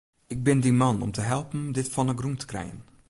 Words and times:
Ik 0.33 0.39
bin 0.45 0.59
dyn 0.63 0.77
man 0.83 1.01
om 1.05 1.11
te 1.15 1.21
helpen 1.33 1.61
dit 1.77 1.91
fan 1.93 2.09
'e 2.11 2.15
grûn 2.19 2.37
te 2.39 2.45
krijen. 2.51 2.79